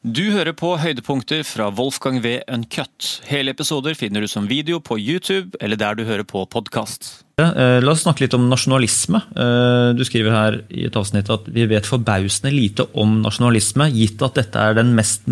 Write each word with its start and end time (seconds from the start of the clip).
Du 0.00 0.30
hører 0.32 0.54
på 0.56 0.70
høydepunkter 0.80 1.42
fra 1.44 1.66
Wolfgang 1.76 2.22
V. 2.24 2.38
Uncut. 2.48 3.18
Hele 3.28 3.52
episoder 3.52 3.92
finner 3.92 4.24
du 4.24 4.28
som 4.32 4.46
video 4.48 4.78
på 4.80 4.96
YouTube 4.96 5.58
eller 5.60 5.76
der 5.76 5.98
du 5.98 6.06
hører 6.08 6.24
på 6.24 6.46
podkast. 6.48 7.10
La 7.36 7.92
oss 7.92 8.06
snakke 8.06 8.24
litt 8.24 8.32
om 8.32 8.46
nasjonalisme. 8.48 9.20
Eh, 9.36 9.90
du 9.92 10.00
skriver 10.08 10.32
her 10.32 10.56
i 10.72 10.86
et 10.88 10.96
avsnitt 10.96 11.28
at 11.28 11.44
vi 11.52 11.66
vet 11.68 11.84
forbausende 11.84 12.48
lite 12.54 12.88
om 12.96 13.18
nasjonalisme, 13.20 13.90
gitt 13.92 14.24
at 14.24 14.40
dette 14.40 14.64
er 14.70 14.80
den 14.80 14.94
mest 14.96 15.28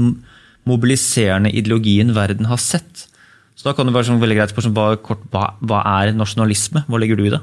mobiliserende 0.69 1.49
ideologien 1.49 2.13
verden 2.13 2.53
har 2.53 2.61
sett. 2.61 3.07
Så 3.57 3.71
da 3.71 3.73
kan 3.73 3.89
det 3.89 3.97
være 3.97 4.11
sånn 4.11 4.21
veldig 4.21 4.37
greit 4.37 4.53
spørsmål, 4.53 5.01
hva, 5.33 5.47
hva 5.65 5.81
er 5.97 6.13
nasjonalisme? 6.13 6.85
Hva 6.93 7.01
legger 7.01 7.17
du 7.17 7.25
i 7.25 7.33
det? 7.39 7.41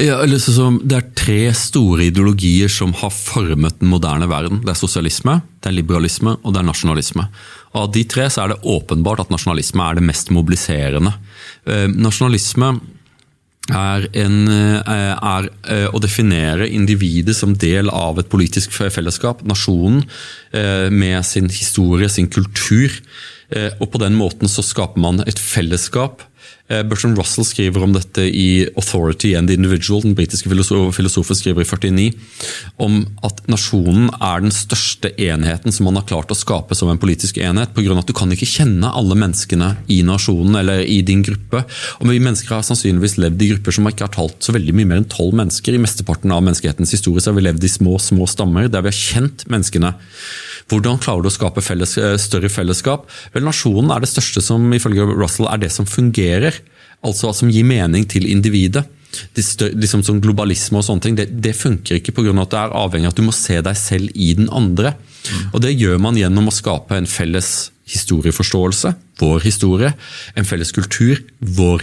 Ja, 0.00 0.22
liksom, 0.24 0.78
det 0.88 0.96
er 0.96 1.10
tre 1.18 1.40
store 1.56 2.06
ideologier 2.08 2.70
som 2.72 2.94
har 2.96 3.12
formet 3.12 3.76
den 3.82 3.90
moderne 3.92 4.28
verden. 4.30 4.62
Det 4.64 4.72
er 4.72 4.80
sosialisme, 4.80 5.40
det 5.60 5.68
er 5.68 5.76
liberalisme 5.76 6.38
og 6.40 6.54
det 6.54 6.62
er 6.62 6.68
nasjonalisme. 6.70 7.26
Av 7.76 7.90
de 7.92 8.06
tre 8.08 8.24
så 8.32 8.44
er 8.44 8.54
det 8.54 8.62
åpenbart 8.64 9.26
at 9.26 9.32
nasjonalisme 9.32 9.84
er 9.84 10.00
det 10.00 10.06
mest 10.08 10.32
mobiliserende. 10.32 11.12
Eh, 11.68 11.86
nasjonalisme 11.92 12.72
er, 13.70 14.08
en, 14.12 14.48
eh, 14.48 15.14
er, 15.22 15.48
eh, 15.68 15.86
å 15.86 16.00
definere 16.00 16.68
individet 16.68 17.36
som 17.36 17.54
del 17.54 17.88
av 17.90 18.18
et 18.18 18.28
politisk 18.28 18.70
fellesskap, 18.72 19.42
nasjonen, 19.44 20.04
eh, 20.52 20.90
med 20.90 21.24
sin 21.24 21.48
historie, 21.48 22.08
sin 22.08 22.28
kultur. 22.28 22.90
Og 23.52 23.92
på 23.92 23.98
den 23.98 24.14
måten 24.16 24.48
så 24.48 24.64
skaper 24.64 24.96
man 24.96 25.20
et 25.20 25.36
fellesskap 25.36 26.22
Bertrand 26.72 27.18
Russell 27.18 27.44
skriver 27.44 27.82
om 27.84 27.92
dette 27.92 28.22
i 28.24 28.64
'Authority 28.64 29.34
and 29.36 29.48
the 29.48 29.54
Individual', 29.54 30.02
den 30.02 30.14
britiske 30.14 30.48
filosofen 30.48 31.36
skriver 31.36 31.60
i 31.60 31.68
49, 31.68 32.12
om 32.78 33.02
at 33.22 33.42
nasjonen 33.46 34.08
er 34.20 34.40
den 34.40 34.54
største 34.54 35.12
enheten 35.20 35.72
som 35.72 35.84
man 35.84 35.98
har 36.00 36.06
klart 36.08 36.32
å 36.32 36.38
skape 36.38 36.74
som 36.74 36.88
en 36.88 37.00
politisk 37.02 37.36
enhet, 37.38 37.74
pga. 37.74 37.98
at 37.98 38.06
du 38.06 38.14
kan 38.16 38.30
ikke 38.32 38.48
kjenne 38.48 38.88
alle 38.88 39.14
menneskene 39.14 39.76
i 39.88 40.02
nasjonen 40.02 40.56
eller 40.56 40.80
i 40.80 41.02
din 41.02 41.22
gruppe. 41.22 41.64
Og 42.00 42.08
Vi 42.12 42.18
mennesker 42.20 42.54
har 42.54 42.62
sannsynligvis 42.62 43.18
levd 43.18 43.42
i 43.42 43.50
grupper 43.54 43.72
som 43.72 43.86
ikke 43.88 44.04
har 44.04 44.12
talt 44.12 44.40
så 44.40 44.52
veldig 44.52 44.74
mye 44.74 44.86
mer 44.86 45.00
enn 45.00 45.08
tolv 45.08 45.34
mennesker. 45.34 45.74
I 45.74 45.80
mesteparten 45.80 46.30
av 46.30 46.42
menneskehetens 46.42 46.92
historie 46.92 47.24
har 47.24 47.32
vi 47.36 47.46
levd 47.46 47.64
i 47.64 47.72
små, 47.72 47.96
små 48.00 48.28
stammer 48.28 48.68
der 48.68 48.84
vi 48.84 48.92
har 48.92 49.00
kjent 49.00 49.46
menneskene. 49.48 49.94
Hvordan 50.72 50.96
klarer 51.04 51.20
du 51.20 51.28
å 51.28 51.34
skape 51.34 51.60
felles, 51.60 51.98
eh, 52.00 52.16
større 52.16 52.48
fellesskap? 52.48 53.04
Vel, 53.34 53.44
Nasjonen 53.44 53.92
er 53.92 54.00
det 54.00 54.08
største 54.08 54.40
som 54.40 54.72
ifølge 54.72 55.04
Russell 55.04 55.46
er 55.52 55.58
det 55.58 55.70
som 55.70 55.84
fungerer. 55.84 56.56
Altså 57.04 57.34
som 57.34 57.50
gir 57.50 57.64
mening 57.64 58.08
til 58.08 58.24
individet. 58.24 58.86
Liksom 59.36 60.04
sånn 60.06 60.22
globalisme 60.24 60.80
og 60.80 60.86
sånne 60.86 61.04
ting, 61.04 61.18
det, 61.18 61.28
det 61.44 61.54
funker 61.58 61.98
ikke 61.98 62.14
pga. 62.16 62.32
at 62.42 62.54
det 62.54 62.62
er 62.62 62.76
avhengig 62.82 63.10
av 63.10 63.14
at 63.14 63.20
du 63.20 63.26
må 63.26 63.36
se 63.36 63.60
deg 63.60 63.78
selv 63.78 64.10
i 64.14 64.32
den 64.38 64.50
andre. 64.50 64.96
Og 65.52 65.60
Det 65.62 65.74
gjør 65.74 66.00
man 66.02 66.18
gjennom 66.18 66.48
å 66.48 66.54
skape 66.54 66.96
en 66.96 67.08
felles 67.10 67.70
historieforståelse, 67.92 68.92
vår 69.20 69.42
historie, 69.44 69.90
en 70.38 70.46
felles 70.46 70.70
kultur, 70.74 71.18
vår 71.58 71.82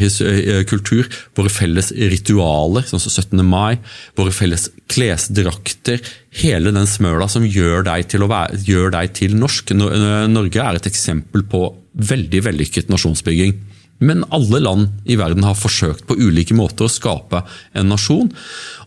kultur, 0.70 1.10
våre 1.38 1.52
felles 1.52 1.92
ritualer, 1.92 2.88
sånn 2.88 3.04
som 3.04 3.14
17. 3.14 3.44
mai, 3.46 3.78
våre 4.18 4.34
felles 4.36 4.70
klesdrakter, 4.92 6.02
hele 6.42 6.74
den 6.76 6.88
smøla 6.90 7.28
som 7.32 7.46
gjør 7.46 7.86
deg, 7.90 8.08
til 8.10 8.26
være, 8.32 8.62
gjør 8.66 8.96
deg 8.96 9.14
til 9.20 9.36
norsk. 9.40 9.76
Norge 9.76 10.64
er 10.64 10.80
et 10.80 10.90
eksempel 10.90 11.46
på 11.52 11.68
veldig 12.10 12.46
vellykket 12.48 12.90
nasjonsbygging. 12.92 13.58
Men 14.00 14.24
alle 14.32 14.62
land 14.64 15.02
i 15.06 15.18
verden 15.20 15.44
har 15.44 15.58
forsøkt 15.60 16.06
på 16.08 16.16
ulike 16.20 16.56
måter 16.56 16.88
å 16.88 16.92
skape 16.92 17.44
en 17.76 17.92
nasjon. 17.92 18.30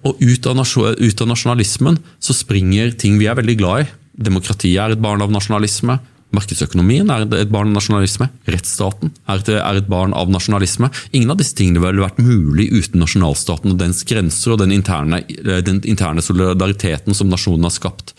Og 0.09 0.23
ut 0.23 0.47
av, 0.49 0.63
ut 0.63 1.21
av 1.25 1.29
nasjonalismen 1.29 1.99
så 2.23 2.37
springer 2.37 2.95
ting 2.97 3.19
vi 3.21 3.29
er 3.29 3.37
veldig 3.39 3.59
glad 3.61 3.85
i. 3.85 3.91
Demokratiet 4.31 4.81
er 4.81 4.95
et 4.95 5.03
barn 5.03 5.25
av 5.25 5.33
nasjonalisme. 5.33 5.99
Markedsøkonomien 6.33 7.11
er 7.13 7.27
et 7.27 7.53
barn 7.53 7.69
av 7.69 7.77
nasjonalisme. 7.77 8.31
Rettsstaten 8.49 9.13
er 9.29 9.43
et, 9.43 9.89
barn 9.93 10.15
av 10.17 10.33
nasjonalisme. 10.33 10.89
Ingen 11.13 11.35
av 11.35 11.41
disse 11.41 11.57
tingene 11.59 11.83
ville 11.83 12.07
vært 12.07 12.23
mulig 12.25 12.71
uten 12.73 13.05
nasjonalstaten 13.05 13.75
og 13.75 13.81
dens 13.81 14.01
grenser 14.09 14.55
og 14.55 14.63
den 14.63 14.73
interne, 14.73 15.21
den 15.29 15.83
interne 15.85 16.25
solidariteten 16.25 17.17
som 17.17 17.29
nasjonen 17.29 17.69
har 17.69 17.77
skapt. 17.77 18.15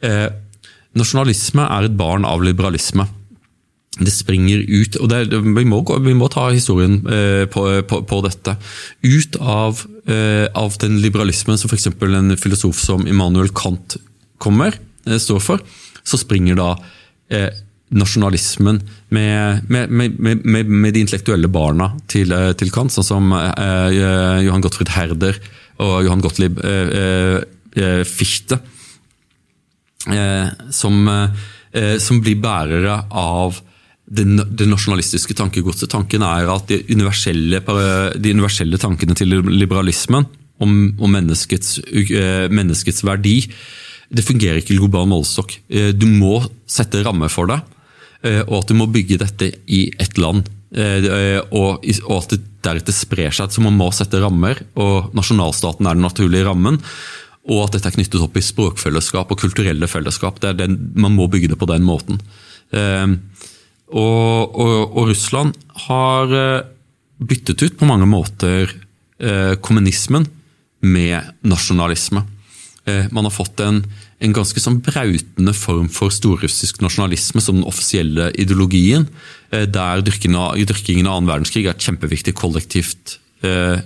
Eh, 0.00 0.28
nasjonalisme 0.96 1.68
er 1.68 1.90
et 1.90 2.00
barn 2.00 2.24
av 2.24 2.40
liberalisme. 2.44 3.04
Det 3.98 4.12
springer 4.14 4.62
ut 4.62 4.96
og 5.02 5.08
det, 5.10 5.24
vi, 5.32 5.64
må, 5.66 5.80
vi, 6.04 6.14
må, 6.14 6.28
ta 6.30 6.48
historien 6.54 7.00
eh, 7.10 7.44
på, 7.50 7.64
på, 7.88 8.02
på, 8.06 8.20
dette. 8.22 8.54
Ut 9.02 9.38
av, 9.42 9.82
eh, 10.06 10.46
av 10.54 10.76
den 10.82 11.00
liberalismen 11.02 11.58
som 11.58 11.70
f.eks. 11.70 11.88
en 11.90 12.36
filosof 12.38 12.78
som 12.78 13.06
Immanuel 13.10 13.50
Kant 13.50 13.98
kommer, 14.38 14.78
eh, 15.06 15.18
står 15.18 15.42
for, 15.42 15.64
så 16.06 16.20
springer 16.20 16.58
da 16.58 16.70
eh, 17.34 17.50
nasjonalismen 17.88 18.80
med, 19.14 19.68
med, 19.68 19.90
med, 19.90 20.46
med, 20.68 20.92
de 20.94 21.02
intellektuelle 21.02 21.50
barna 21.50 21.92
til, 22.10 22.32
eh, 22.32 22.52
til 22.58 22.70
Kant, 22.74 22.94
sånn 22.94 23.06
som 23.06 23.32
eh, 23.34 23.98
Johan 24.46 24.64
Gottfried 24.64 24.94
Herder 24.94 25.38
og 25.82 26.02
Johan 26.06 26.22
Gottlieb 26.22 26.58
Fichte. 28.08 28.58
Som, 30.74 30.96
som, 32.00 32.20
blir 32.24 32.38
bærere 32.40 32.94
av 33.12 33.58
det, 34.08 34.24
det 34.56 34.68
nasjonalistiske 34.68 35.36
tankegodset. 35.36 35.90
Tanken 35.92 36.24
er 36.24 36.48
at 36.52 36.70
de 36.70 36.80
universelle, 36.92 37.60
de 38.16 38.32
universelle 38.34 38.80
tankene 38.80 39.16
til 39.18 39.36
liberalismen 39.48 40.24
om, 40.58 40.78
om 40.98 41.12
menneskets, 41.12 41.76
menneskets 42.50 43.04
verdi 43.06 43.42
det 44.08 44.24
fungerer 44.24 44.60
ikke 44.60 44.74
i 44.74 44.80
global 44.80 45.08
målestokk. 45.10 45.58
Eh, 45.68 45.90
du 45.92 46.06
må 46.08 46.40
sette 46.68 47.02
rammer 47.04 47.32
for 47.32 47.50
det, 47.50 47.58
eh, 48.24 48.40
og 48.46 48.62
at 48.62 48.70
du 48.70 48.78
må 48.78 48.88
bygge 48.90 49.20
dette 49.20 49.52
i 49.66 49.88
ett 50.00 50.18
land. 50.18 50.48
Eh, 50.72 51.40
og 51.52 51.84
at 51.84 52.32
det 52.32 52.40
deretter 52.64 52.92
sprer 52.92 53.32
seg. 53.32 53.52
Så 53.52 53.64
man 53.64 53.76
må 53.76 53.90
sette 53.92 54.20
rammer, 54.20 54.60
og 54.76 55.14
nasjonalstaten 55.16 55.86
er 55.86 55.96
den 55.96 56.06
naturlige 56.08 56.48
rammen. 56.48 56.80
Og 57.48 57.64
at 57.64 57.76
dette 57.76 57.88
er 57.88 57.96
knyttet 57.96 58.20
opp 58.20 58.36
i 58.36 58.44
språkfellesskap 58.44 59.30
og 59.32 59.40
kulturelle 59.40 59.88
fellesskap. 59.88 60.40
Den, 60.40 60.92
man 60.96 61.16
må 61.16 61.28
bygge 61.32 61.48
det 61.52 61.60
på 61.60 61.68
den 61.68 61.84
måten. 61.84 62.20
Og, 63.88 64.54
og, 64.54 64.96
og 64.98 65.08
Russland 65.08 65.54
har 65.88 66.32
byttet 67.18 67.62
ut 67.64 67.78
på 67.80 67.88
mange 67.88 68.06
måter 68.06 68.74
kommunismen 69.64 70.26
med 70.84 71.32
nasjonalisme. 71.42 72.22
Eh, 72.88 73.06
man 73.10 73.26
har 73.26 73.34
fått 73.34 73.60
en, 73.60 73.82
en 74.22 74.34
ganske 74.34 74.60
sånn 74.62 74.80
brautende 74.84 75.54
form 75.56 75.88
for 75.92 76.14
storrussisk 76.14 76.80
nasjonalisme 76.84 77.42
som 77.44 77.58
den 77.58 77.68
offisielle 77.68 78.30
ideologien, 78.38 79.08
eh, 79.52 79.66
der 79.68 80.04
dyrkingen 80.06 80.38
av 81.10 81.18
annen 81.18 81.30
verdenskrig 81.30 81.66
er 81.66 81.74
et 81.74 81.88
kjempeviktig 81.88 82.36
kollektivt 82.38 83.18
eh, 83.42 83.82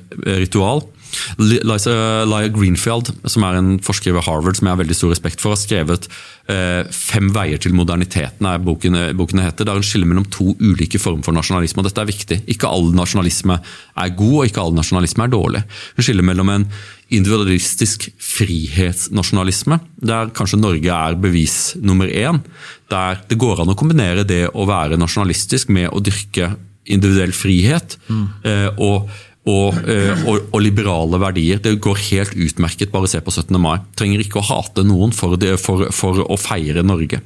ritual. 1.39 2.29
Lya 2.29 2.49
Greenfield, 2.53 3.13
som 3.29 3.45
er 3.47 3.59
en 3.59 3.73
forsker 3.83 4.15
ved 4.17 4.25
Harvard 4.27 4.59
som 4.59 4.69
jeg 4.69 4.77
har 4.77 4.83
veldig 4.83 4.97
stor 4.97 5.13
respekt 5.15 5.43
for, 5.43 5.55
har 5.55 5.61
skrevet 5.61 6.09
eh, 6.49 6.89
'Fem 6.91 7.31
veier 7.35 7.59
til 7.59 7.75
moderniteten'. 7.77 8.47
er 8.49 8.59
boken, 8.59 9.17
boken 9.17 9.43
heter. 9.43 9.69
Er 9.69 9.77
en 9.77 9.87
skille 9.87 10.07
mellom 10.07 10.25
to 10.31 10.57
ulike 10.61 10.99
former 10.99 11.23
for 11.23 11.33
nasjonalisme. 11.33 11.83
og 11.83 11.85
Dette 11.89 12.01
er 12.01 12.13
viktig. 12.13 12.43
Ikke 12.47 12.69
all 12.69 12.93
nasjonalisme 12.95 13.61
er 13.97 14.17
god, 14.17 14.39
og 14.41 14.47
ikke 14.47 14.61
all 14.61 14.75
nasjonalisme 14.75 15.25
er 15.25 15.33
dårlig. 15.33 15.63
En 15.97 16.05
skille 16.05 16.23
mellom 16.23 16.49
en 16.49 16.67
individualistisk 17.13 18.09
frihetsnasjonalisme, 18.19 19.79
der 20.01 20.31
kanskje 20.33 20.61
Norge 20.61 20.89
er 20.89 21.19
bevis 21.21 21.75
nummer 21.81 22.09
én. 22.09 22.41
Der 22.91 23.21
det 23.29 23.39
går 23.39 23.63
an 23.63 23.73
å 23.73 23.79
kombinere 23.79 24.25
det 24.25 24.47
å 24.55 24.67
være 24.69 25.01
nasjonalistisk 25.01 25.69
med 25.69 25.91
å 25.93 26.01
dyrke 26.01 26.55
individuell 26.91 27.35
frihet. 27.37 27.99
Mm. 28.09 28.25
Eh, 28.49 28.69
og 28.83 29.11
og, 29.43 29.79
eh, 29.91 30.25
og, 30.29 30.49
og, 30.53 30.61
liberale 30.63 31.19
verdier. 31.19 31.59
Det 31.63 31.75
går 31.83 31.99
helt 32.11 32.37
utmerket. 32.39 32.93
Bare 32.93 33.11
se 33.11 33.21
på 33.25 33.35
17. 33.35 33.59
mai. 33.59 33.81
Trenger 33.99 34.23
ikke 34.23 34.39
å 34.39 34.47
hate 34.47 34.85
noen 34.87 35.15
for, 35.17 35.35
det, 35.41 35.57
for, 35.63 35.89
for 35.95 36.23
å 36.23 36.39
feire 36.39 36.85
Norge. 36.87 37.19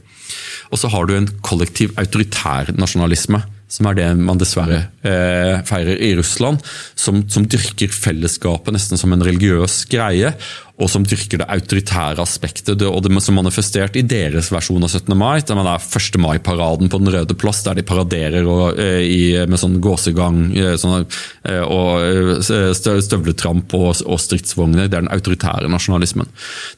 Og 0.73 0.81
så 0.81 0.91
har 0.91 1.07
du 1.07 1.17
en 1.17 1.29
kollektiv 1.45 1.93
autoritær 2.01 2.73
nasjonalisme 2.75 3.43
som 3.71 3.89
er 3.91 3.97
det 3.99 4.07
man 4.21 4.39
dessverre 4.39 4.79
eh, 5.03 5.59
feirer 5.67 5.99
i 5.99 6.13
Russland, 6.19 6.63
som, 6.95 7.25
som, 7.31 7.47
dyrker 7.51 7.91
fellesskapet 7.91 8.75
nesten 8.75 9.01
som 9.01 9.11
en 9.15 9.25
religiøs 9.27 9.81
greie, 9.91 10.31
og 10.77 10.91
som 10.93 11.05
dyrker 11.09 11.41
det 11.41 11.49
autoritære 11.49 12.21
aspektet, 12.21 12.83
og 12.85 13.01
det 13.05 13.23
som 13.25 13.39
manifestert 13.39 13.97
i 13.97 14.05
deres 14.05 14.51
versjon 14.53 14.85
av 14.85 14.93
17. 14.93 15.15
mai. 15.17 15.41
der 15.41 15.57
man 15.57 15.71
er 15.71 15.81
1. 15.81 16.19
mai-paraden 16.21 16.91
på 16.93 17.01
Den 17.01 17.13
røde 17.15 17.35
plass, 17.35 17.63
der 17.65 17.79
de 17.79 17.83
paraderer 17.83 18.45
og, 18.45 18.79
eh, 18.79 19.01
i, 19.01 19.47
med 19.49 19.59
sånn 19.59 19.81
gåsegang 19.81 20.53
eh, 20.53 20.77
sånn, 20.77 21.07
eh, 21.49 21.65
og 21.65 22.43
støvletramp 22.45 23.73
og, 23.73 24.03
og 24.05 24.21
stridsvogner. 24.21 24.89
Det 24.89 24.99
er 24.99 25.07
den 25.07 25.13
autoritære 25.17 25.73
nasjonalismen. 25.73 26.29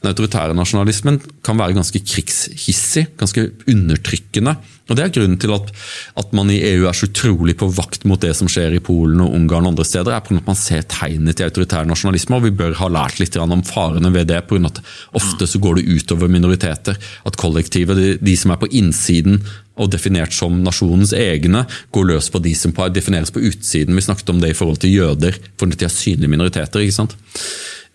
Den 0.01 0.13
autoritære 0.13 0.55
nasjonalismen 0.55 1.19
kan 1.43 1.59
være 1.59 1.75
ganske 1.75 1.99
krigshissig, 1.99 3.09
ganske 3.19 3.49
undertrykkende. 3.67 4.55
Og 4.89 4.97
Det 4.97 5.03
er 5.05 5.13
grunnen 5.13 5.37
til 5.41 5.53
at, 5.53 5.69
at, 6.17 6.31
man 6.33 6.49
i 6.49 6.59
EU 6.71 6.87
er 6.89 6.97
så 6.97 7.07
utrolig 7.09 7.55
på 7.59 7.69
vakt 7.77 8.05
mot 8.09 8.21
det 8.21 8.31
som 8.37 8.49
skjer 8.49 8.73
i 8.73 8.81
Polen 8.83 9.21
og 9.21 9.35
Ungarn 9.37 9.67
og 9.67 9.75
andre 9.75 9.85
steder. 9.85 10.15
er 10.15 10.23
på 10.25 10.35
at 10.35 10.47
Man 10.49 10.57
ser 10.57 10.87
tegnene 10.89 11.35
til 11.35 11.45
autoritær 11.45 11.85
nasjonalisme, 11.85 12.37
og 12.39 12.47
vi 12.47 12.55
bør 12.57 12.77
ha 12.81 12.89
lært 12.89 13.21
litt 13.21 13.37
om 13.37 13.61
farene 13.89 14.11
ved 14.13 14.29
det. 14.29 14.43
På 14.47 14.55
grunn 14.55 14.69
av 14.69 14.77
at 14.77 14.83
ofte 15.17 15.47
så 15.49 15.61
går 15.61 15.79
det 15.79 15.87
utover 15.89 16.31
minoriteter. 16.31 16.99
At 17.25 17.39
kollektivet, 17.39 17.97
de, 17.97 18.13
de 18.21 18.35
som 18.37 18.53
er 18.53 18.61
på 18.61 18.69
innsiden 18.69 19.41
og 19.79 19.91
definert 19.93 20.35
som 20.35 20.59
nasjonens 20.63 21.13
egne, 21.15 21.65
går 21.95 22.09
løs 22.11 22.29
på 22.31 22.41
de 22.43 22.53
som 22.57 22.75
defineres 22.93 23.31
på 23.33 23.43
utsiden. 23.49 23.95
Vi 23.95 24.05
snakket 24.05 24.31
om 24.33 24.41
det 24.43 24.53
i 24.53 24.57
forhold 24.57 24.81
til 24.83 24.93
jøder, 24.93 25.39
for 25.57 25.71
de 25.71 25.87
er 25.87 25.93
synlige 25.93 26.31
minoriteter. 26.31 26.83
ikke 26.83 26.99
sant? 26.99 27.15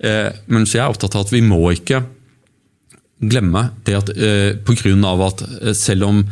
Eh, 0.00 0.30
men 0.48 0.66
så 0.66 0.78
jeg 0.78 0.84
er 0.86 0.94
opptatt 0.94 1.16
av 1.16 1.26
at 1.26 1.34
vi 1.34 1.44
må 1.44 1.60
ikke 1.76 2.02
glemme 3.24 3.68
det 3.86 3.98
at 3.98 4.10
eh, 4.16 4.56
pga. 4.66 5.12
at 5.28 5.44
eh, 5.62 5.76
selv 5.76 6.08
om 6.08 6.24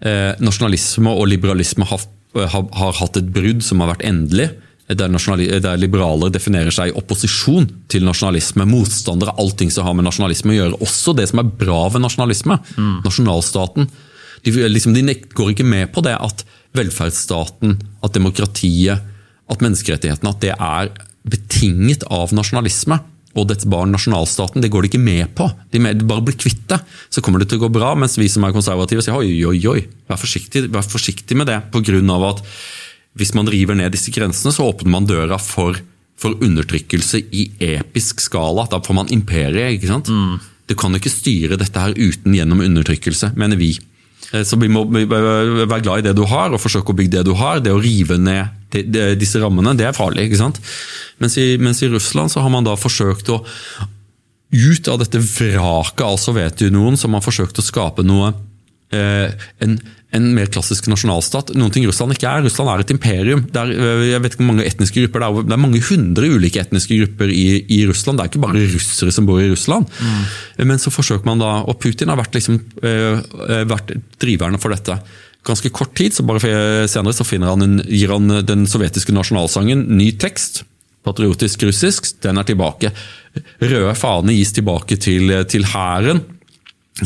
eh, 0.00 0.32
nasjonalisme 0.40 1.10
og 1.10 1.28
liberalisme 1.28 1.84
har, 1.84 2.06
har, 2.34 2.66
har 2.72 2.98
hatt 3.02 3.20
et 3.20 3.32
brudd 3.34 3.62
som 3.66 3.82
har 3.82 3.92
vært 3.94 4.06
endelig, 4.08 4.50
der, 4.98 5.60
der 5.62 5.78
liberalere 5.78 6.32
definerer 6.34 6.74
seg 6.74 6.90
i 6.90 6.96
opposisjon 6.98 7.68
til 7.90 8.06
nasjonalisme. 8.06 8.66
Motstandere 8.68 9.34
av 9.34 9.42
allting 9.44 9.70
som 9.70 9.86
har 9.86 9.94
med 9.94 10.08
nasjonalisme 10.08 10.54
å 10.54 10.56
gjøre. 10.56 10.80
Også 10.86 11.14
det 11.16 11.28
som 11.30 11.42
er 11.42 11.52
bra 11.60 11.84
ved 11.92 12.02
nasjonalisme. 12.04 12.58
Mm. 12.76 12.96
Nasjonalstaten. 13.04 13.90
De, 14.46 14.56
liksom, 14.72 14.96
de, 14.96 15.14
går 15.36 15.52
ikke 15.52 15.68
med 15.68 15.92
på 15.94 16.02
det 16.06 16.16
at 16.16 16.42
velferdsstaten, 16.76 17.78
at 18.02 18.16
demokratiet, 18.16 19.06
at 19.50 19.62
menneskerettighetene 19.64 20.30
at 20.30 20.42
det 20.42 20.52
er 20.56 20.92
betinget 21.28 22.06
av 22.10 22.34
nasjonalisme. 22.34 22.98
Og 23.38 23.46
dets 23.46 23.66
barn, 23.70 23.92
nasjonalstaten, 23.94 24.58
det 24.58 24.72
går 24.74 24.82
de 24.82 24.90
ikke 24.90 25.02
med 25.02 25.30
på. 25.38 25.46
De 25.70 25.78
bare 25.78 26.24
blir 26.26 26.34
kvitt 26.34 26.64
det, 26.72 26.80
så 27.14 27.22
kommer 27.22 27.38
det 27.38 27.46
til 27.52 27.60
å 27.60 27.68
gå 27.68 27.70
bra. 27.76 27.92
Mens 27.94 28.18
vi 28.18 28.26
som 28.32 28.42
er 28.42 28.54
konservative 28.56 29.04
sier 29.06 29.14
oi, 29.14 29.36
oi, 29.46 29.60
oi, 29.70 29.84
vær 30.10 30.18
forsiktig, 30.18 30.64
vær 30.74 30.82
forsiktig 30.82 31.38
med 31.38 31.46
det. 31.46 31.60
På 31.70 31.82
grunn 31.86 32.10
av 32.10 32.26
at 32.32 32.42
hvis 33.18 33.34
man 33.34 33.50
river 33.50 33.78
ned 33.78 33.92
disse 33.94 34.12
grensene, 34.14 34.52
så 34.54 34.68
åpner 34.70 34.92
man 34.92 35.08
døra 35.08 35.38
for, 35.42 35.78
for 36.20 36.38
undertrykkelse 36.44 37.22
i 37.34 37.48
episk 37.72 38.22
skala. 38.22 38.68
Da 38.70 38.80
får 38.84 38.96
man 38.96 39.12
imperiet. 39.14 39.76
ikke 39.76 39.90
sant? 39.90 40.10
Mm. 40.10 40.38
Du 40.70 40.76
kan 40.78 40.94
ikke 40.94 41.12
styre 41.12 41.58
dette 41.58 41.82
her 41.82 41.96
uten 41.98 42.36
gjennom 42.36 42.62
undertrykkelse, 42.62 43.32
mener 43.40 43.58
vi. 43.58 43.72
Eh, 44.30 44.44
så 44.46 44.58
vi 44.60 44.70
må 44.70 44.84
være 44.86 45.82
glad 45.82 46.02
i 46.02 46.06
det 46.08 46.16
du 46.18 46.24
har, 46.30 46.52
og 46.54 46.62
forsøke 46.62 46.94
å 46.94 46.98
bygge 46.98 47.18
det 47.18 47.26
du 47.26 47.34
har. 47.38 47.62
Det 47.64 47.74
å 47.74 47.82
rive 47.82 48.20
ned 48.20 48.56
disse 49.18 49.40
rammene, 49.42 49.74
det 49.74 49.88
er 49.88 49.96
farlig. 49.96 50.28
ikke 50.28 50.42
sant? 50.44 50.60
Mens 51.18 51.34
i, 51.42 51.56
mens 51.58 51.82
i 51.82 51.90
Russland 51.90 52.30
så 52.30 52.44
har 52.44 52.52
man 52.52 52.66
da 52.66 52.76
forsøkt 52.78 53.32
å 53.34 53.42
ut 54.50 54.88
av 54.90 54.98
dette 55.02 55.18
vraket 55.22 56.06
av 56.06 56.16
Sovjetunionen, 56.18 56.98
som 56.98 57.14
har 57.14 57.22
forsøkt 57.22 57.58
å 57.58 57.64
skape 57.64 58.02
noe 58.06 58.32
eh, 58.94 59.30
en, 59.62 59.76
en 60.16 60.26
mer 60.34 60.48
klassisk 60.50 60.88
nasjonalstat. 60.90 61.52
Noen 61.58 61.70
ting 61.74 61.84
Russland 61.86 62.16
ikke 62.16 62.26
er. 62.26 62.42
Russland 62.42 62.70
er 62.72 62.82
et 62.82 62.92
imperium. 62.94 63.44
Det 63.46 63.60
er, 63.60 63.70
øh, 63.70 64.04
jeg 64.08 64.22
vet 64.24 64.34
ikke 64.34 64.46
mange 64.48 64.66
etniske 64.66 65.04
grupper, 65.04 65.22
det 65.22 65.28
er, 65.28 65.46
det 65.46 65.54
er 65.54 65.62
mange 65.62 65.82
hundre 65.86 66.30
ulike 66.34 66.62
etniske 66.62 66.98
grupper 66.98 67.30
i, 67.30 67.44
i, 67.70 67.80
Russland. 67.86 68.18
Det 68.18 68.24
er 68.24 68.32
ikke 68.32 68.42
bare 68.42 68.64
russere 68.74 69.14
som 69.14 69.28
bor 69.28 69.38
i 69.42 69.50
Russland. 69.52 69.86
Mm. 70.00 70.24
Men 70.72 70.82
så 70.82 70.90
forsøker 70.90 71.30
man 71.30 71.42
da, 71.42 71.52
og 71.62 71.78
Putin 71.82 72.10
har 72.10 72.18
vært, 72.18 72.34
liksom, 72.34 72.58
øh, 72.82 73.20
øh, 73.46 73.62
vært 73.70 73.94
driverne 74.22 74.58
for 74.62 74.74
dette. 74.74 74.98
Ganske 75.46 75.70
kort 75.72 75.94
tid, 75.96 76.16
så 76.16 76.26
bare 76.26 76.42
senere 76.90 77.14
så 77.16 77.24
han 77.30 77.64
en, 77.64 77.78
gir 77.86 78.10
han 78.12 78.42
den 78.44 78.66
sovjetiske 78.68 79.14
nasjonalsangen 79.14 79.86
ny 79.94 80.10
tekst. 80.18 80.64
Patriotisk 81.06 81.62
russisk, 81.64 82.10
den 82.20 82.36
er 82.36 82.44
tilbake. 82.44 82.90
Røde 83.62 83.94
fane 83.96 84.34
gis 84.36 84.52
tilbake 84.52 84.98
til 85.00 85.64
hæren. 85.70 86.20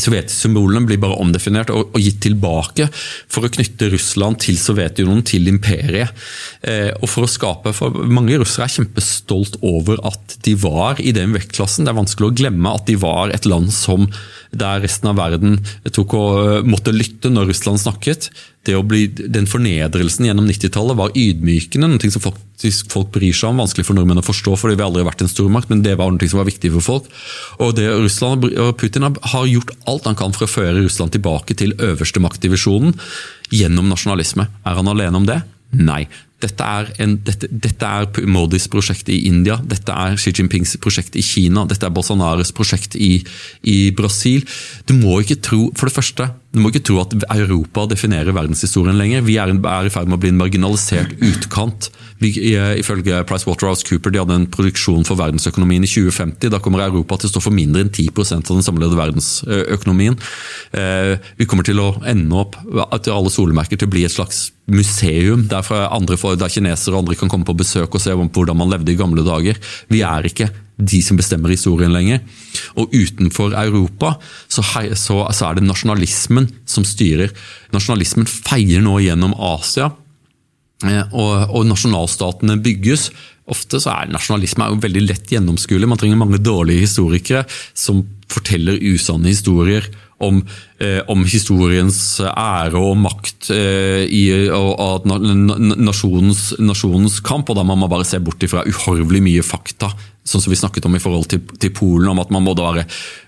Sovjetsymbolene 0.00 0.88
blir 0.88 1.00
bare 1.02 1.19
omdefinert 1.23 1.73
og, 1.75 1.91
og, 1.93 2.00
gitt 2.02 2.20
tilbake 2.25 2.88
for 2.93 3.46
å 3.46 3.52
knytte 3.52 3.91
Russland 3.93 4.41
til 4.44 4.58
Sovjetunionen, 4.61 5.25
til 5.26 5.50
imperiet. 5.50 6.14
Eh, 6.62 6.91
og 7.00 7.08
for 7.11 7.26
å 7.26 7.31
skape, 7.31 7.75
for 7.76 8.02
Mange 8.14 8.38
russere 8.41 8.67
er 8.67 8.75
kjempestolt 8.76 9.58
over 9.64 10.00
at 10.06 10.38
de 10.46 10.56
var 10.61 11.00
i 11.02 11.14
den 11.17 11.35
vektklassen. 11.37 11.87
Det 11.87 11.93
er 11.94 12.00
vanskelig 12.00 12.31
å 12.31 12.37
glemme 12.43 12.75
at 12.75 12.88
de 12.91 12.99
var 13.00 13.32
et 13.35 13.49
land 13.49 13.73
som 13.75 14.08
der 14.55 14.82
resten 14.85 15.11
av 15.11 15.19
verden 15.19 15.58
tok 15.94 16.17
og 16.19 16.41
eh, 16.41 16.67
måtte 16.67 16.94
lytte 16.94 17.32
når 17.32 17.52
Russland 17.52 17.82
snakket. 17.82 18.31
Bli, 18.65 19.07
den 19.13 19.49
fornedrelsen 19.51 20.25
gjennom 20.29 20.47
90-tallet 20.49 20.97
var 20.97 21.15
ydmykende, 21.19 21.91
noe 21.91 22.11
som 22.13 22.23
faktisk 22.25 22.93
folk 22.93 23.11
bryr 23.13 23.37
seg 23.37 23.51
om. 23.51 23.61
Vanskelig 23.61 23.85
for 23.85 23.99
nordmenn 23.99 24.23
å 24.23 24.25
forstå, 24.25 24.57
fordi 24.57 24.79
vi 24.81 24.87
aldri 24.87 25.03
har 25.03 25.11
vært 25.11 25.25
en 25.27 25.33
stormakt, 25.33 25.69
men 25.73 25.85
det 25.85 25.97
var 26.01 26.13
noe 26.13 26.31
som 26.31 26.41
var 26.41 26.49
viktig 26.49 26.73
for 26.79 26.89
folk. 26.89 27.09
Og 27.61 27.75
det 27.77 27.91
Russland 27.93 28.49
og 28.49 28.75
Putin 28.81 29.05
har 29.05 29.49
gjort 29.51 29.75
alt 29.91 30.09
han 30.09 30.19
kan 30.19 30.37
for 30.37 30.49
å 30.49 30.53
føre 30.55 30.79
Russland 30.81 31.13
tilbake 31.17 31.57
til 31.61 31.77
øverste 31.77 32.23
maktdivisjonen 32.25 32.97
gjennom 33.53 33.91
nasjonalisme. 33.93 34.49
Er 34.65 34.81
han 34.81 34.89
alene 34.91 35.21
om 35.21 35.29
det? 35.29 35.43
Nei. 35.75 36.05
Dette 36.45 36.67
er, 36.67 36.91
en, 37.01 37.15
dette, 37.25 37.49
dette 37.49 37.89
er, 37.89 38.27
Modis 38.29 38.67
prosjekt 38.69 39.09
i 39.13 39.23
India, 39.31 39.57
dette 39.65 39.95
er 39.95 40.19
Xi 40.21 40.33
Jinpings 40.35 40.75
prosjekt 40.83 41.17
i 41.17 41.23
Kina, 41.25 41.65
dette 41.71 41.87
er 41.87 41.95
Bolsonaros 41.95 42.53
prosjekt 42.57 42.99
i, 43.01 43.17
i, 43.63 43.79
Brasil. 43.97 44.45
Du 44.85 44.93
må 44.99 45.21
ikke 45.23 45.39
tro 45.41 45.61
for 45.79 45.89
det 45.89 45.97
første, 45.97 46.29
du 46.55 46.61
må 46.62 46.71
ikke 46.71 46.85
tro 46.87 47.01
at 47.03 47.15
Europa 47.35 47.89
definerer 47.91 48.35
verdenshistorien 48.37 48.99
lenger. 48.99 49.25
Vi 49.27 49.39
er, 49.43 49.51
i 49.51 49.93
ferd 49.93 50.06
med 50.06 50.19
å 50.19 50.23
bli 50.23 50.31
en 50.31 50.39
marginalisert 50.39 51.17
utkant 51.19 51.91
Ifølge 52.23 53.23
PricewaterhouseCooper 53.29 54.13
de 54.13 54.21
hadde 54.23 54.37
en 54.39 54.47
produksjon 54.51 55.05
for 55.07 55.19
verdensøkonomien 55.19 55.85
i 55.85 55.91
2050. 55.91 56.51
Da 56.53 56.61
kommer 56.63 56.85
Europa 56.85 57.19
til 57.19 57.29
å 57.29 57.35
stå 57.35 57.43
for 57.43 57.57
mindre 57.57 57.83
enn 57.85 57.93
10% 57.93 58.51
av 58.51 58.59
den 58.59 58.67
samlede 58.67 58.99
verdensøkonomien. 58.99 60.19
Eh, 60.79 61.15
vi 61.41 61.49
kommer 61.51 61.67
til 61.67 61.83
å 61.83 61.91
ende 62.07 62.39
opp 62.39 62.59
til 63.03 63.15
alle 63.15 63.33
solemerker 63.33 63.81
til 63.81 63.91
å 63.91 63.95
bli 63.95 64.05
et 64.07 64.15
slags 64.15 64.51
museum 64.71 65.45
der, 65.51 65.67
andre, 65.93 66.17
der 66.41 66.53
kinesere 66.53 66.95
og 66.95 67.03
andre 67.03 67.19
kan 67.21 67.29
komme 67.33 67.45
på 67.45 67.57
besøk 67.59 67.99
og 67.99 68.01
se 68.01 68.15
hvordan 68.15 68.57
man 68.57 68.71
levde 68.73 68.95
i 68.95 69.01
gamle 69.01 69.25
dager. 69.27 69.59
Vi 69.93 70.01
er 70.07 70.31
ikke 70.31 70.49
de 70.75 71.01
som 71.05 71.19
bestemmer 71.19 71.53
historien 71.53 71.93
lenger. 71.95 72.23
Og 72.81 72.95
utenfor 72.95 73.55
Europa 73.59 74.15
så, 74.49 74.65
er 74.81 75.59
det 75.59 75.67
nasjonalismen 75.67 76.49
som 76.67 76.87
styrer. 76.87 77.35
Nasjonalismen 77.75 78.27
feier 78.27 78.83
nå 78.83 78.97
gjennom 79.05 79.37
Asia 79.39 79.93
Eh, 79.93 80.04
og, 81.11 81.51
og 81.55 81.67
nasjonalstatene 81.69 82.59
bygges. 82.65 83.09
Ofte 83.51 83.81
så 83.83 83.93
er 83.93 84.13
nasjonalisme 84.13 84.65
er 84.65 84.73
jo 84.73 84.83
veldig 84.85 85.05
lett 85.05 85.33
gjennomskuelig. 85.35 85.89
Man 85.91 86.01
trenger 86.01 86.21
mange 86.21 86.41
dårlige 86.41 86.87
historikere 86.87 87.45
som 87.77 88.05
forteller 88.33 88.81
usanne 88.81 89.33
historier 89.33 89.91
om, 90.19 90.41
eh, 90.79 91.01
om 91.11 91.25
historiens 91.25 91.99
ære 92.21 92.79
og 92.79 92.97
makt 93.03 93.51
eh, 93.55 94.05
i 94.07 94.25
og, 94.55 95.07
nasjonens, 95.09 96.55
nasjonens, 96.63 97.21
kamp. 97.25 97.51
og 97.51 97.59
Da 97.59 97.67
må 97.67 97.77
man 97.77 97.91
bare 97.91 98.07
se 98.09 98.21
bort 98.23 98.43
ifra 98.43 98.65
uhorvelig 98.69 99.23
mye 99.25 99.47
fakta 99.47 99.93
sånn 100.25 100.41
som 100.41 100.53
vi 100.53 100.57
snakket 100.57 100.87
om 100.89 100.97
i 100.97 101.03
forhold 101.03 101.27
til, 101.29 101.43
til 101.61 101.73
Polen, 101.77 102.09
om 102.09 102.21
at 102.23 102.31
man 102.33 102.47
må 102.47 102.55
bare, 102.57 102.87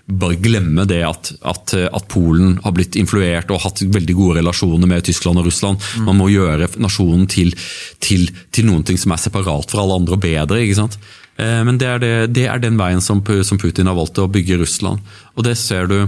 bare 0.09 0.39
glemme 0.41 0.87
det 0.89 1.03
at, 1.05 1.29
at, 1.45 1.75
at, 1.85 2.07
Polen 2.09 2.55
har 2.63 2.73
blitt 2.73 2.97
influert 2.97 3.51
og 3.53 3.61
hatt 3.67 3.83
veldig 3.85 4.15
gode 4.17 4.39
relasjoner 4.39 4.89
med 4.89 5.05
Tyskland 5.05 5.37
og 5.37 5.45
Russland. 5.45 5.77
Mm. 5.77 6.07
Man 6.09 6.19
må 6.23 6.31
gjøre 6.33 6.71
nasjonen 6.81 7.27
til, 7.29 7.53
til, 8.01 8.25
til 8.49 8.69
noen 8.69 8.81
ting 8.87 8.97
som 8.97 9.13
er 9.13 9.21
separat 9.21 9.69
fra 9.69 9.85
alle 9.85 9.99
andre 10.01 10.17
og 10.17 10.23
bedre. 10.25 10.63
ikke 10.63 10.79
sant? 10.81 10.97
Eh, 11.37 11.61
men 11.67 11.77
det 11.77 11.91
er, 11.91 12.01
det, 12.01 12.13
det 12.33 12.47
er 12.49 12.63
den 12.63 12.79
veien 12.81 13.03
som, 13.03 13.21
som, 13.21 13.61
Putin 13.61 13.89
har 13.89 13.97
valgt 13.97 14.17
å 14.21 14.29
bygge 14.31 14.57
Russland. 14.63 15.05
Og 15.37 15.45
det 15.45 15.57
ser 15.61 15.91
du 15.91 15.99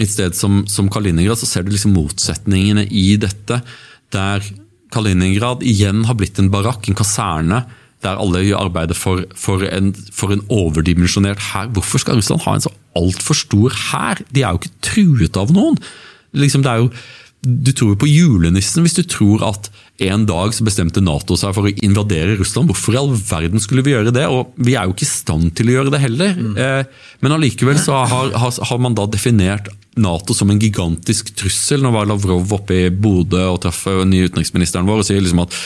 et 0.00 0.08
sted 0.08 0.36
som, 0.36 0.62
som 0.70 0.88
Kaliningrad, 0.92 1.40
så 1.40 1.48
ser 1.48 1.66
du 1.66 1.72
liksom 1.72 1.94
motsetningene 1.96 2.86
i 2.88 3.12
dette. 3.20 3.60
Der 4.14 4.44
Kaliningrad 4.92 5.64
igjen 5.66 6.06
har 6.08 6.16
blitt 6.20 6.40
en 6.40 6.52
barakk, 6.52 6.88
en 6.88 6.98
kaserne 6.98 7.64
der 8.02 8.18
alle 8.18 8.42
arbeider 8.58 8.98
for, 8.98 9.22
for, 9.38 9.62
en, 9.62 9.92
for 10.14 10.34
en 10.34 10.42
overdimensjonert 10.50 11.42
hær. 11.52 11.68
Hvorfor 11.76 12.02
skal 12.02 12.18
Russland 12.18 12.42
ha 12.46 12.56
en 12.56 12.64
så 12.64 12.72
altfor 12.98 13.38
stor 13.38 13.76
hær? 13.90 14.22
De 14.34 14.42
er 14.42 14.50
jo 14.50 14.62
ikke 14.62 14.88
truet 14.88 15.38
av 15.38 15.52
noen. 15.54 15.78
Liksom, 16.34 16.64
det 16.64 16.72
er 16.72 16.82
jo, 16.82 16.90
du 17.42 17.72
tror 17.74 17.94
jo 17.94 17.98
på 18.04 18.06
julenissen 18.06 18.84
hvis 18.84 18.94
du 19.00 19.02
tror 19.10 19.42
at 19.48 19.66
en 20.02 20.24
dag 20.26 20.54
så 20.54 20.64
bestemte 20.66 21.02
Nato 21.02 21.34
seg 21.38 21.54
for 21.56 21.66
å 21.66 21.72
invadere 21.84 22.36
Russland. 22.38 22.70
Hvorfor 22.70 22.94
i 22.94 23.00
all 23.00 23.10
verden 23.14 23.62
skulle 23.62 23.84
vi 23.86 23.94
gjøre 23.94 24.14
det? 24.14 24.24
Og 24.30 24.54
Vi 24.56 24.76
er 24.78 24.86
jo 24.86 24.94
ikke 24.94 25.06
i 25.06 25.10
stand 25.10 25.52
til 25.58 25.70
å 25.70 25.76
gjøre 25.76 25.92
det 25.94 26.02
heller. 26.02 26.38
Mm. 26.38 26.54
Eh, 26.56 27.10
men 27.22 27.34
allikevel 27.36 27.78
så 27.82 27.98
har, 27.98 28.32
har, 28.38 28.54
har, 28.54 28.82
man 28.82 28.96
da 28.98 29.08
definert 29.10 29.70
Nato 29.98 30.34
som 30.34 30.50
en 30.50 30.62
gigantisk 30.62 31.34
trussel. 31.38 31.82
Nå 31.84 31.92
var 31.94 32.08
Lavrov 32.08 32.54
oppe 32.56 32.78
i 32.86 32.90
Bodø 32.94 33.42
og 33.50 33.60
traff 33.66 33.84
nye 34.08 34.30
utenriksministeren 34.30 34.88
vår 34.88 35.02
og 35.02 35.08
sier 35.10 35.22
liksom 35.22 35.42
at 35.44 35.58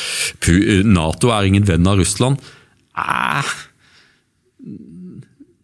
Nato 0.88 1.33
er 1.37 1.49
ingen 1.49 1.68
venn 1.68 1.87
av 1.88 2.00
Russland. 2.00 2.40
Eh, 2.97 3.56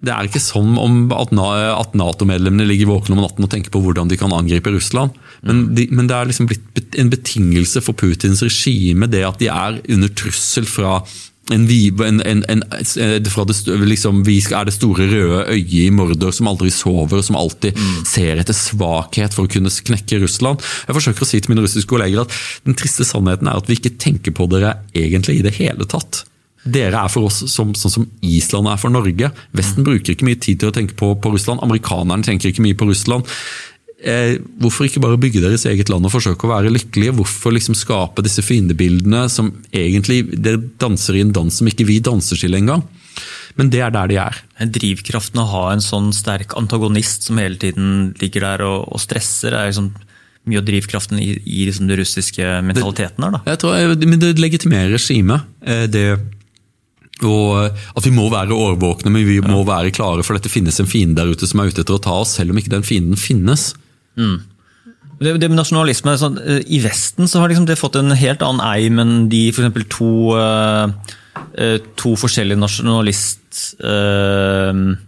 det 0.02 0.10
er 0.10 0.26
ikke 0.26 0.42
sånn 0.42 0.74
at 1.14 1.94
Nato-medlemmene 1.94 2.66
ligger 2.66 2.90
våkne 2.90 3.14
om 3.14 3.22
natten 3.22 3.46
og 3.46 3.50
tenker 3.52 3.70
på 3.70 3.82
hvordan 3.84 4.10
de 4.10 4.18
kan 4.18 4.34
angripe 4.34 4.72
Russland. 4.74 5.14
Men, 5.46 5.68
de, 5.76 5.86
men, 5.94 6.08
det 6.10 6.16
er 6.16 6.30
liksom 6.30 6.48
blitt 6.50 6.98
en 6.98 7.12
betingelse 7.12 7.82
for 7.86 7.94
Putins 7.98 8.42
regime 8.42 9.06
det 9.10 9.22
at 9.26 9.38
de 9.42 9.50
er 9.52 9.78
under 9.94 10.10
trussel 10.18 10.66
fra 10.66 10.98
en, 11.50 11.66
en, 11.68 12.20
en, 12.22 12.42
en 12.46 13.30
fra 13.30 13.44
det, 13.44 13.56
liksom, 13.66 14.22
Vi 14.24 14.38
er 14.54 14.66
det 14.68 14.74
store 14.76 15.08
røde 15.10 15.44
øyet 15.50 15.72
i 15.84 15.90
Mordor 15.90 16.30
som 16.34 16.48
aldri 16.50 16.70
sover, 16.70 17.18
og 17.18 17.26
som 17.26 17.38
alltid 17.38 17.78
mm. 17.78 18.04
ser 18.08 18.38
etter 18.40 18.56
svakhet 18.56 19.34
for 19.34 19.46
å 19.46 19.50
kunne 19.50 19.70
knekke 19.70 20.22
Russland. 20.22 20.62
Jeg 20.86 20.98
forsøker 20.98 21.26
å 21.26 21.28
si 21.28 21.42
til 21.42 21.52
mine 21.52 21.64
russiske 21.66 21.90
kolleger 21.90 22.24
at 22.24 22.36
den 22.66 22.78
triste 22.78 23.06
sannheten 23.06 23.50
er 23.50 23.58
at 23.58 23.70
vi 23.70 23.78
ikke 23.78 23.96
tenker 24.02 24.34
på 24.34 24.46
dere 24.50 24.76
egentlig 24.94 25.40
i 25.40 25.46
det 25.46 25.56
hele 25.58 25.86
tatt. 25.86 26.24
Dere 26.62 27.00
er 27.04 27.10
for 27.10 27.26
oss 27.26 27.40
som, 27.50 27.72
sånn 27.74 27.94
som 27.96 28.06
Island 28.22 28.70
er 28.70 28.78
for 28.78 28.94
Norge. 28.94 29.32
Vesten 29.56 29.86
bruker 29.86 30.14
ikke 30.14 30.28
mye 30.28 30.38
tid 30.38 30.62
til 30.62 30.70
å 30.70 30.74
tenke 30.74 30.94
på, 30.98 31.10
på 31.18 31.32
Russland. 31.34 31.62
Amerikanerne 31.64 32.22
tenker 32.26 32.52
ikke 32.52 32.62
mye 32.62 32.78
på 32.78 32.86
Russland. 32.86 33.26
Eh, 34.02 34.36
hvorfor 34.58 34.86
ikke 34.86 35.02
bare 35.02 35.18
bygge 35.20 35.42
deres 35.44 35.62
eget 35.70 35.90
land 35.90 36.06
og 36.06 36.14
forsøke 36.14 36.46
å 36.46 36.52
være 36.52 36.72
lykkelige? 36.74 37.14
Hvorfor 37.18 37.54
liksom 37.54 37.76
skape 37.78 38.24
disse 38.26 38.42
fiendebildene 38.46 39.28
som 39.30 39.52
egentlig 39.70 40.24
dere 40.34 40.62
danser 40.82 41.18
i 41.18 41.24
en 41.26 41.34
dans 41.34 41.54
som 41.54 41.70
ikke 41.70 41.86
vi 41.86 42.00
danser 42.02 42.38
til 42.38 42.58
engang? 42.58 42.82
Men 43.58 43.70
det 43.70 43.82
er 43.84 43.92
der 43.94 44.10
de 44.10 44.18
er. 44.22 44.38
Drivkraften 44.74 45.42
å 45.42 45.48
ha 45.50 45.64
en 45.74 45.84
sånn 45.84 46.10
sterk 46.16 46.56
antagonist 46.58 47.28
som 47.28 47.38
hele 47.42 47.58
tiden 47.60 48.12
ligger 48.22 48.46
der 48.46 48.66
og, 48.66 48.88
og 48.90 49.02
stresser, 49.02 49.54
er 49.54 49.70
liksom 49.70 49.92
mye 50.50 50.58
av 50.58 50.66
drivkraften 50.66 51.20
i, 51.22 51.34
i 51.38 51.66
liksom 51.68 51.86
den 51.86 52.00
russiske 52.00 52.46
mentaliteten 52.66 53.22
her. 53.22 53.36
da. 53.36 53.42
Jeg 53.52 53.60
tror, 53.62 53.76
eh, 53.78 54.06
men 54.06 54.22
Det 54.22 54.32
legitimerer 54.40 54.94
regimet. 54.96 55.46
Eh, 55.62 55.86
det 55.86 56.06
og 57.28 57.76
at 57.96 58.06
vi 58.06 58.14
må 58.14 58.28
være 58.32 58.56
årvåkne, 58.56 59.12
men 59.12 59.26
vi 59.28 59.40
må 59.44 59.62
være 59.68 59.92
klare 59.94 60.24
for 60.26 60.38
dette 60.38 60.52
finnes 60.52 60.80
en 60.82 60.90
fiende 60.90 61.20
der 61.20 61.32
ute 61.32 61.48
som 61.48 61.62
er 61.62 61.70
ute 61.70 61.84
etter 61.84 61.98
å 61.98 62.02
ta 62.02 62.16
oss, 62.22 62.36
selv 62.38 62.54
om 62.54 62.60
ikke 62.60 62.74
den 62.74 62.86
fienden 62.86 63.20
finnes. 63.20 63.72
Mm. 64.18 64.40
Det, 65.22 65.36
det, 65.38 65.48
med 65.50 65.60
nasjonalisme, 65.60 66.16
sånn, 66.18 66.40
I 66.66 66.80
Vesten 66.82 67.30
så 67.30 67.42
har 67.42 67.52
liksom 67.52 67.68
det 67.68 67.78
fått 67.78 67.98
en 68.00 68.14
helt 68.18 68.42
annen 68.42 68.64
eim 68.64 68.98
enn 69.02 69.14
de 69.30 69.44
for 69.54 69.86
to, 69.92 70.12
uh, 70.34 70.90
to 72.00 72.18
forskjellige 72.18 72.62
nasjonalist... 72.62 73.64
Uh, 73.78 74.98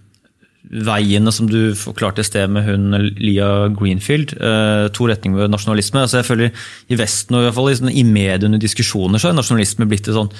som 0.75 1.47
du 1.47 1.75
forklarte 1.77 2.21
i 2.21 2.25
sted 2.25 2.49
med 2.51 2.65
hun 2.65 2.91
Lia 3.19 3.69
Greenfield. 3.69 4.35
Eh, 4.41 4.91
to 4.93 5.07
retninger 5.07 5.39
ved 5.39 5.51
nasjonalisme. 5.51 6.01
Altså 6.01 6.19
jeg 6.19 6.27
føler 6.27 6.51
I 6.89 6.97
Vesten 6.99 7.37
og 7.37 7.43
i, 7.43 7.45
hvert 7.45 7.55
fall 7.55 7.71
i, 7.71 7.77
sånn, 7.77 7.93
i 7.93 8.05
mediene 8.05 8.59
diskusjoner 8.59 9.19
så 9.19 9.29
er 9.31 9.37
nasjonalisme 9.37 9.87
blitt 9.87 10.09
et, 10.09 10.15
sånn, 10.15 10.33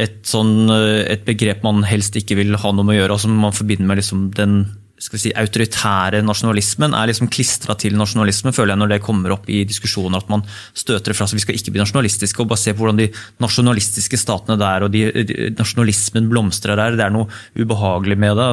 et, 0.00 0.22
sånn, 0.28 0.70
eh, 0.72 1.02
et, 1.12 1.24
begrep 1.26 1.64
man 1.66 1.82
helst 1.84 2.16
ikke 2.16 2.38
vil 2.38 2.56
ha 2.56 2.72
noe 2.72 2.86
med 2.86 2.96
å 2.96 3.00
gjøre, 3.02 3.16
og 3.16 3.24
som 3.24 3.34
man 3.36 3.56
forbinder 3.56 3.88
med 3.90 4.00
liksom 4.00 4.30
den 4.36 4.62
si, 5.02 5.32
autoritære 5.34 6.22
nasjonalismen. 6.24 6.94
er 6.94 7.10
liksom 7.10 7.28
klistra 7.32 7.76
til 7.76 7.98
nasjonalisme, 7.98 8.54
føler 8.54 8.72
jeg, 8.72 8.82
når 8.82 8.92
det 8.94 9.02
kommer 9.04 9.34
opp 9.34 9.50
i 9.50 9.64
diskusjoner. 9.68 10.22
At 10.22 10.30
man 10.32 10.46
støter 10.72 11.12
fra 11.12 11.26
seg. 11.26 11.40
Vi 11.40 11.44
skal 11.44 11.58
ikke 11.58 11.74
bli 11.74 11.82
nasjonalistiske. 11.82 12.40
og 12.40 12.48
bare 12.48 12.62
se 12.62 12.72
på 12.72 12.84
hvordan 12.84 13.02
de 13.02 13.10
nasjonalistiske 13.42 14.20
statene 14.20 14.58
der 14.60 14.86
og 14.86 14.92
de, 14.94 15.04
de, 15.12 15.52
nasjonalismen 15.58 16.30
blomstrer 16.30 16.78
der. 16.78 16.96
Det 16.96 17.06
er 17.06 17.14
noe 17.14 17.28
ubehagelig 17.58 18.18
med 18.18 18.38
det 18.38 18.50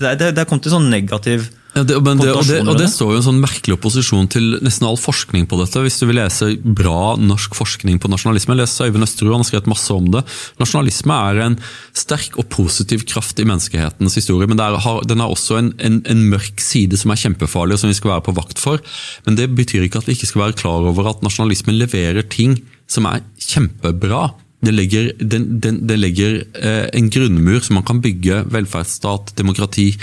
det, 0.00 0.14
det, 0.20 0.34
det 0.36 0.44
er 0.44 0.60
til 0.60 0.72
sånn 0.72 0.90
negativ 0.92 1.50
ja, 1.70 1.84
det, 1.86 2.00
det, 2.02 2.10
og, 2.34 2.42
det, 2.48 2.56
og 2.66 2.78
det 2.80 2.88
står 2.90 3.12
jo 3.12 3.18
en 3.20 3.24
sånn 3.28 3.38
merkelig 3.38 3.76
opposisjon 3.76 4.26
til 4.32 4.56
nesten 4.58 4.88
all 4.88 4.96
forskning 4.98 5.44
på 5.46 5.58
dette. 5.60 5.82
Hvis 5.84 6.00
du 6.00 6.08
vil 6.08 6.18
lese 6.18 6.48
bra 6.58 7.14
norsk 7.20 7.54
forskning 7.54 8.00
på 8.02 8.10
nasjonalisme, 8.10 8.56
les 8.58 8.74
Øyvind 8.82 9.06
Østerud, 9.06 9.30
han 9.36 9.44
har 9.44 9.48
skrevet 9.52 9.70
masse 9.70 9.94
om 9.94 10.08
det. 10.10 10.24
Nasjonalisme 10.58 11.20
er 11.30 11.40
en 11.44 11.56
sterk 11.94 12.40
og 12.42 12.48
positiv 12.50 13.06
kraft 13.12 13.38
i 13.38 13.46
menneskehetens 13.46 14.18
historie, 14.18 14.50
men 14.50 14.58
har, 14.58 15.04
den 15.06 15.22
har 15.22 15.30
også 15.30 15.60
en, 15.60 15.70
en, 15.78 16.02
en, 16.10 16.26
mørk 16.34 16.58
side 16.64 16.98
som 16.98 17.14
er 17.14 17.22
kjempefarlig, 17.22 17.78
og 17.78 17.84
som 17.84 17.92
vi 17.92 17.98
skal 18.00 18.16
være 18.16 18.26
på 18.26 18.36
vakt 18.40 18.58
for. 18.58 18.82
Men 19.28 19.38
det 19.38 19.52
betyr 19.54 19.86
ikke 19.86 20.02
at 20.02 20.10
vi 20.10 20.18
ikke 20.18 20.32
skal 20.32 20.48
være 20.48 20.58
klar 20.58 20.90
over 20.90 21.12
at 21.12 21.22
nasjonalismen 21.22 21.78
leverer 21.78 22.26
ting 22.34 22.58
som 22.90 23.06
er 23.06 23.22
kjempebra. 23.46 24.26
Det 24.60 24.74
legger, 24.74 25.06
den, 25.16 25.46
den, 25.64 25.78
den 25.88 26.00
legger 26.02 26.42
eh, 26.60 26.86
en 26.92 27.08
grunnmur 27.12 27.62
som 27.64 27.78
man 27.78 27.86
kan 27.88 28.02
bygge 28.04 28.42
velferdsstat, 28.52 29.32
demokrati, 29.38 29.94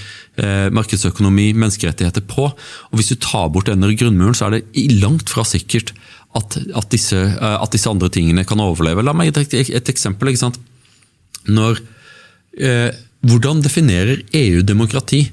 eh, 0.41 0.69
markedsøkonomi, 0.73 1.51
menneskerettigheter 1.53 2.25
på. 2.25 2.47
Og 2.49 2.97
Hvis 2.97 3.11
du 3.13 3.19
tar 3.21 3.51
bort 3.53 3.69
denne 3.69 3.91
grunnmuren, 3.93 4.33
så 4.37 4.47
er 4.47 4.57
det 4.57 4.87
langt 4.97 5.29
fra 5.29 5.45
sikkert 5.45 5.93
at, 6.37 6.57
at, 6.57 6.89
disse, 6.89 7.17
eh, 7.17 7.57
at 7.61 7.73
disse, 7.73 7.89
andre 7.89 8.09
tingene 8.09 8.47
kan 8.49 8.61
overleve. 8.63 9.05
La 9.05 9.13
meg 9.13 9.29
gi 9.29 9.45
et, 9.45 9.75
et, 9.77 9.93
eksempel. 9.93 10.33
Når, 11.47 11.83
eh, 12.57 12.89
hvordan 13.29 13.61
definerer 13.61 14.25
EU 14.41 14.65
demokrati? 14.65 15.27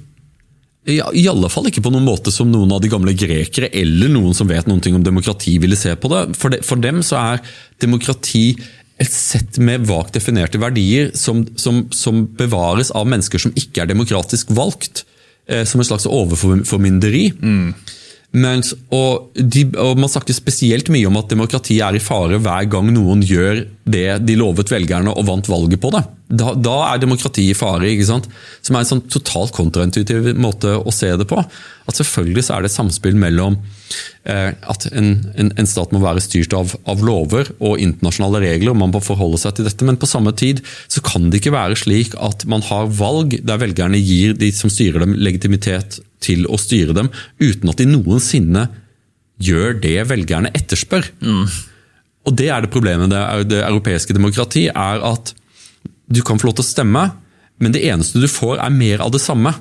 I, 0.85 1.01
I 1.01 1.25
alle 1.33 1.49
fall 1.49 1.71
ikke 1.71 1.87
på 1.87 1.95
noen 1.95 2.05
måte 2.05 2.29
som 2.29 2.51
noen 2.53 2.73
av 2.77 2.83
de 2.85 2.93
gamle 2.93 3.17
grekere 3.17 3.71
eller 3.73 4.11
noen 4.13 4.37
som 4.37 4.51
vet 4.51 4.69
noe 4.69 4.93
om 4.93 5.05
demokrati 5.05 5.57
ville 5.63 5.81
se 5.81 5.97
på 5.97 6.13
det. 6.13 6.27
For, 6.37 6.53
de, 6.53 6.61
for 6.61 6.77
dem 6.77 7.01
så 7.01 7.23
er 7.23 7.55
demokrati 7.81 8.51
et 9.03 9.11
sett 9.11 9.59
med 9.59 9.89
vagt 9.89 10.15
definerte 10.15 10.61
verdier 10.63 11.11
som, 11.19 11.43
som, 11.59 11.85
som, 11.91 12.25
bevares 12.39 12.93
av 12.95 13.09
mennesker 13.11 13.43
som 13.43 13.55
ikke 13.59 13.83
er 13.83 13.91
demokratisk 13.91 14.53
valgt. 14.55 15.03
Eh, 15.47 15.65
som 15.65 15.81
en 15.81 15.89
slags 15.89 16.07
overformynderi. 16.09 17.27
Mm. 17.43 17.75
Og, 18.35 19.29
og, 19.37 19.99
Man 19.99 20.11
snakker 20.11 20.35
spesielt 20.35 20.89
mye 20.91 21.07
om 21.07 21.19
at 21.21 21.31
demokrati 21.31 21.79
er 21.85 21.95
i 21.95 22.03
fare 22.03 22.41
hver 22.43 22.71
gang 22.71 22.89
noen 22.95 23.23
gjør 23.23 23.61
det 23.85 24.09
de 24.25 24.39
lovet 24.41 24.73
velgerne 24.73 25.13
og 25.13 25.29
vant 25.29 25.51
valget 25.51 25.83
på 25.83 25.93
det. 25.95 26.03
Da, 26.35 26.55
da 26.59 26.75
er 26.89 27.01
demokrati 27.03 27.47
i 27.51 27.57
fare. 27.57 27.87
ikke 27.91 28.09
sant? 28.09 28.29
Som 28.65 28.77
er 28.77 28.85
en 28.85 28.89
sånn 28.89 29.05
totalt 29.13 29.55
kontraintuitiv 29.57 30.33
måte 30.41 30.75
å 30.77 30.93
se 30.95 31.13
det 31.21 31.27
på. 31.31 31.41
At 31.85 31.99
Selvfølgelig 32.01 32.47
så 32.47 32.57
er 32.57 32.65
det 32.65 32.71
et 32.71 32.77
samspill 32.77 33.19
mellom 33.21 33.59
eh, 34.25 34.51
at 34.57 34.87
en, 34.91 35.11
en, 35.37 35.51
en, 35.53 35.69
stat 35.69 35.93
må 35.93 36.01
være 36.03 36.23
styrt 36.25 36.57
av, 36.57 36.73
av, 36.91 37.03
lover 37.05 37.51
og 37.59 37.83
internasjonale 37.83 38.41
regler, 38.47 38.73
og 38.73 38.81
man 38.81 38.95
må 38.95 39.03
forholde 39.05 39.41
seg 39.43 39.59
til 39.59 39.69
dette, 39.69 39.87
men 39.87 40.01
på 40.01 40.09
samme 40.09 40.33
tid 40.37 40.63
så 40.89 41.05
kan 41.05 41.29
det 41.29 41.43
ikke 41.43 41.55
være 41.55 41.77
slik 41.79 42.17
at 42.17 42.47
man 42.51 42.65
har 42.71 42.89
valg 42.89 43.37
der 43.45 43.61
velgerne 43.61 44.01
gir 44.01 44.35
de 44.41 44.51
som 44.57 44.73
styrer 44.73 45.05
dem, 45.05 45.15
legitimitet 45.21 46.01
til 46.25 46.49
å 46.49 46.59
styre 46.61 46.97
dem, 46.97 47.13
uten 47.43 47.71
at 47.71 47.83
de 47.83 47.91
noensinne 47.91 48.67
gjør 49.45 49.79
det 49.83 49.99
velgerne 50.09 50.53
etterspør. 50.57 51.11
Mm. 51.21 51.47
Og 52.25 52.37
Det 52.39 52.49
er 52.49 52.65
det 52.65 52.73
problemet 52.73 53.11
med 53.11 53.51
det 53.51 53.61
europeiske 53.67 54.17
demokrati, 54.17 54.69
er 54.73 55.03
at 55.05 55.35
du 56.07 56.23
kan 56.23 56.41
få 56.41 56.49
lov 56.49 56.59
til 56.59 56.67
å 56.67 56.73
stemme, 56.73 57.05
men 57.63 57.75
det 57.75 57.85
eneste 57.87 58.21
du 58.21 58.29
får 58.31 58.59
er 58.63 58.75
mer 58.75 59.05
av 59.05 59.13
det 59.15 59.23
samme. 59.23 59.55